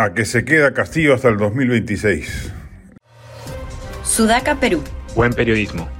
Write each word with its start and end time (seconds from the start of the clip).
A 0.00 0.14
que 0.14 0.24
se 0.24 0.46
queda 0.46 0.72
Castillo 0.72 1.12
hasta 1.12 1.28
el 1.28 1.36
2026. 1.36 2.50
Sudaca, 4.02 4.58
Perú. 4.58 4.82
Buen 5.14 5.34
periodismo. 5.34 5.90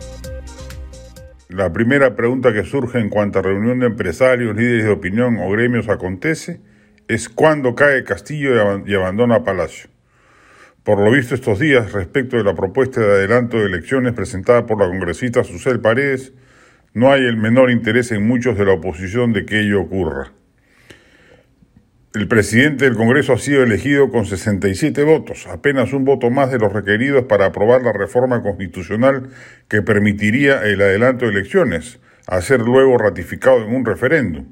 La 1.51 1.71
primera 1.71 2.17
pregunta 2.17 2.55
que 2.55 2.65
surge 2.65 2.99
en 2.99 3.11
cuanto 3.11 3.41
a 3.41 3.43
reunión 3.43 3.79
de 3.79 3.89
empresarios, 3.89 4.57
líderes 4.57 4.85
de 4.85 4.91
opinión 4.91 5.37
o 5.39 5.51
gremios 5.51 5.91
acontece 5.91 6.63
es 7.09 7.29
cuándo 7.29 7.75
cae 7.75 8.03
Castillo 8.05 8.83
y 8.87 8.95
abandona 8.95 9.45
Palacio. 9.45 9.91
Por 10.83 10.99
lo 10.99 11.11
visto 11.11 11.35
estos 11.35 11.59
días, 11.59 11.93
respecto 11.93 12.39
de 12.39 12.45
la 12.45 12.55
propuesta 12.55 13.03
de 13.03 13.07
adelanto 13.07 13.59
de 13.59 13.67
elecciones 13.67 14.15
presentada 14.15 14.65
por 14.65 14.81
la 14.81 14.89
congresista 14.89 15.45
Susel 15.45 15.79
Paredes, 15.79 16.33
no 16.95 17.13
hay 17.13 17.27
el 17.27 17.37
menor 17.37 17.71
interés 17.71 18.13
en 18.13 18.27
muchos 18.27 18.57
de 18.57 18.65
la 18.65 18.73
oposición 18.73 19.35
de 19.35 19.45
que 19.45 19.61
ello 19.61 19.83
ocurra. 19.83 20.33
El 22.13 22.27
presidente 22.27 22.87
del 22.87 22.97
Congreso 22.97 23.35
ha 23.35 23.39
sido 23.39 23.63
elegido 23.63 24.11
con 24.11 24.27
67 24.27 25.05
votos, 25.05 25.47
apenas 25.47 25.93
un 25.93 26.05
voto 26.05 26.29
más 26.29 26.51
de 26.51 26.59
los 26.59 26.73
requeridos 26.73 27.27
para 27.27 27.47
aprobar 27.47 27.83
la 27.83 27.93
reforma 27.93 28.43
constitucional 28.43 29.29
que 29.69 29.81
permitiría 29.83 30.65
el 30.65 30.83
adelanto 30.83 31.27
de 31.27 31.31
elecciones, 31.31 32.01
a 32.27 32.41
ser 32.41 32.63
luego 32.63 32.99
ratificado 32.99 33.65
en 33.65 33.77
un 33.77 33.85
referéndum. 33.85 34.47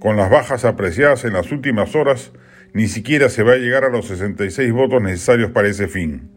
Con 0.00 0.16
las 0.16 0.30
bajas 0.30 0.64
apreciadas 0.64 1.24
en 1.24 1.34
las 1.34 1.52
últimas 1.52 1.94
horas, 1.94 2.32
ni 2.72 2.88
siquiera 2.88 3.28
se 3.28 3.44
va 3.44 3.52
a 3.52 3.58
llegar 3.58 3.84
a 3.84 3.90
los 3.90 4.08
66 4.08 4.72
votos 4.72 5.00
necesarios 5.00 5.52
para 5.52 5.68
ese 5.68 5.86
fin. 5.86 6.28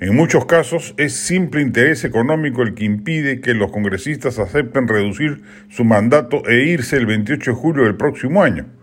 En 0.00 0.16
muchos 0.16 0.46
casos 0.46 0.94
es 0.96 1.12
simple 1.12 1.60
interés 1.60 2.04
económico 2.04 2.62
el 2.62 2.72
que 2.72 2.86
impide 2.86 3.42
que 3.42 3.52
los 3.52 3.70
congresistas 3.70 4.38
acepten 4.38 4.88
reducir 4.88 5.42
su 5.68 5.84
mandato 5.84 6.48
e 6.48 6.64
irse 6.64 6.96
el 6.96 7.04
28 7.04 7.50
de 7.50 7.56
julio 7.58 7.84
del 7.84 7.96
próximo 7.96 8.42
año. 8.42 8.79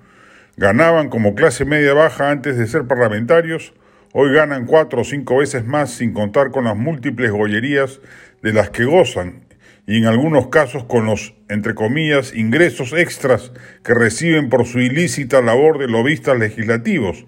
Ganaban 0.59 1.09
como 1.09 1.35
clase 1.35 1.65
media 1.65 1.93
baja 1.93 2.31
antes 2.31 2.57
de 2.57 2.65
ser 2.65 2.87
parlamentarios, 2.87 3.75
hoy 4.11 4.33
ganan 4.33 4.65
cuatro 4.65 5.01
o 5.01 5.03
cinco 5.03 5.37
veces 5.37 5.67
más 5.67 5.91
sin 5.91 6.13
contar 6.13 6.49
con 6.49 6.63
las 6.63 6.75
múltiples 6.75 7.29
gollerías 7.29 8.01
de 8.41 8.53
las 8.53 8.71
que 8.71 8.83
gozan 8.85 9.45
y 9.85 9.99
en 9.99 10.07
algunos 10.07 10.47
casos 10.47 10.83
con 10.85 11.05
los, 11.05 11.35
entre 11.47 11.75
comillas, 11.75 12.33
ingresos 12.33 12.93
extras 12.93 13.51
que 13.83 13.93
reciben 13.93 14.49
por 14.49 14.65
su 14.65 14.79
ilícita 14.79 15.43
labor 15.43 15.77
de 15.77 15.87
lobistas 15.87 16.39
legislativos. 16.39 17.27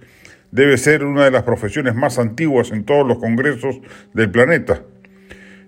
Debe 0.50 0.76
ser 0.78 1.04
una 1.04 1.26
de 1.26 1.32
las 1.32 1.44
profesiones 1.44 1.94
más 1.94 2.18
antiguas 2.18 2.72
en 2.72 2.84
todos 2.84 3.08
los 3.08 3.20
congresos 3.20 3.80
del 4.16 4.32
planeta. 4.32 4.82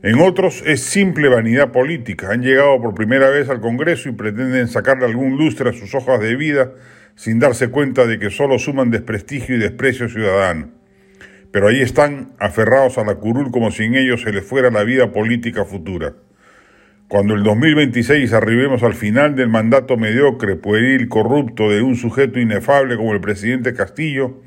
En 0.01 0.19
otros 0.19 0.63
es 0.65 0.81
simple 0.81 1.29
vanidad 1.29 1.71
política. 1.71 2.31
Han 2.31 2.41
llegado 2.41 2.81
por 2.81 2.95
primera 2.95 3.29
vez 3.29 3.49
al 3.49 3.61
Congreso 3.61 4.09
y 4.09 4.13
pretenden 4.13 4.67
sacarle 4.67 5.05
algún 5.05 5.37
lustre 5.37 5.69
a 5.69 5.73
sus 5.73 5.93
hojas 5.93 6.19
de 6.21 6.35
vida 6.35 6.71
sin 7.15 7.39
darse 7.39 7.69
cuenta 7.69 8.05
de 8.05 8.19
que 8.19 8.29
solo 8.29 8.59
suman 8.59 8.91
desprestigio 8.91 9.55
y 9.55 9.59
desprecio 9.59 10.09
ciudadano. 10.09 10.69
Pero 11.51 11.67
ahí 11.67 11.81
están, 11.81 12.33
aferrados 12.39 12.97
a 12.97 13.03
la 13.03 13.15
curul 13.15 13.51
como 13.51 13.71
si 13.71 13.83
en 13.83 13.95
ellos 13.95 14.21
se 14.21 14.31
les 14.31 14.45
fuera 14.45 14.71
la 14.71 14.83
vida 14.83 15.11
política 15.11 15.65
futura. 15.65 16.13
Cuando 17.11 17.33
el 17.35 17.43
2026 17.43 18.31
arribemos 18.31 18.83
al 18.83 18.93
final 18.93 19.35
del 19.35 19.49
mandato 19.49 19.97
mediocre, 19.97 20.55
pueril, 20.55 21.09
corrupto 21.09 21.69
de 21.69 21.81
un 21.81 21.97
sujeto 21.97 22.39
inefable 22.39 22.95
como 22.95 23.11
el 23.11 23.19
presidente 23.19 23.73
Castillo, 23.73 24.41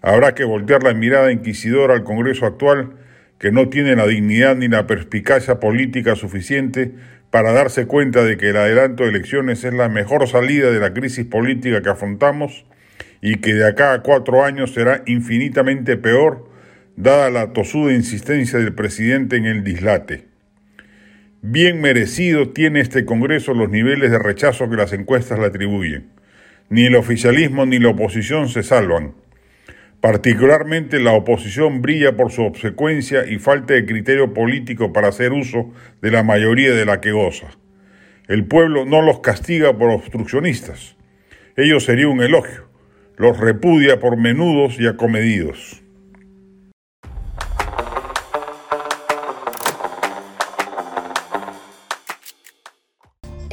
habrá 0.00 0.32
que 0.32 0.44
voltear 0.44 0.84
la 0.84 0.94
mirada 0.94 1.32
inquisidora 1.32 1.94
al 1.94 2.04
Congreso 2.04 2.46
actual, 2.46 2.92
que 3.38 3.50
no 3.50 3.68
tiene 3.68 3.96
la 3.96 4.06
dignidad 4.06 4.54
ni 4.54 4.68
la 4.68 4.86
perspicacia 4.86 5.58
política 5.58 6.14
suficiente 6.14 6.94
para 7.34 7.50
darse 7.50 7.86
cuenta 7.86 8.22
de 8.22 8.36
que 8.36 8.50
el 8.50 8.56
adelanto 8.56 9.02
de 9.02 9.08
elecciones 9.08 9.64
es 9.64 9.74
la 9.74 9.88
mejor 9.88 10.28
salida 10.28 10.70
de 10.70 10.78
la 10.78 10.94
crisis 10.94 11.26
política 11.26 11.82
que 11.82 11.90
afrontamos 11.90 12.64
y 13.20 13.38
que 13.38 13.54
de 13.54 13.66
acá 13.66 13.92
a 13.92 14.02
cuatro 14.02 14.44
años 14.44 14.72
será 14.72 15.02
infinitamente 15.06 15.96
peor, 15.96 16.48
dada 16.94 17.30
la 17.30 17.52
tosuda 17.52 17.92
insistencia 17.92 18.60
del 18.60 18.72
presidente 18.72 19.34
en 19.34 19.46
el 19.46 19.64
dislate. 19.64 20.28
Bien 21.42 21.80
merecido 21.80 22.50
tiene 22.50 22.78
este 22.78 23.04
Congreso 23.04 23.52
los 23.52 23.68
niveles 23.68 24.12
de 24.12 24.20
rechazo 24.20 24.70
que 24.70 24.76
las 24.76 24.92
encuestas 24.92 25.36
le 25.40 25.46
atribuyen. 25.46 26.10
Ni 26.68 26.86
el 26.86 26.94
oficialismo 26.94 27.66
ni 27.66 27.80
la 27.80 27.88
oposición 27.88 28.48
se 28.48 28.62
salvan. 28.62 29.14
Particularmente 30.04 31.00
la 31.00 31.12
oposición 31.12 31.80
brilla 31.80 32.14
por 32.14 32.30
su 32.30 32.42
obsecuencia 32.42 33.24
y 33.26 33.38
falta 33.38 33.72
de 33.72 33.86
criterio 33.86 34.34
político 34.34 34.92
para 34.92 35.08
hacer 35.08 35.32
uso 35.32 35.72
de 36.02 36.10
la 36.10 36.22
mayoría 36.22 36.74
de 36.74 36.84
la 36.84 37.00
que 37.00 37.12
goza. 37.12 37.46
El 38.28 38.44
pueblo 38.44 38.84
no 38.84 39.00
los 39.00 39.20
castiga 39.20 39.78
por 39.78 39.88
obstruccionistas. 39.88 40.96
Ello 41.56 41.80
sería 41.80 42.08
un 42.08 42.22
elogio. 42.22 42.68
Los 43.16 43.38
repudia 43.38 43.98
por 43.98 44.18
menudos 44.18 44.78
y 44.78 44.86
acomedidos. 44.86 45.82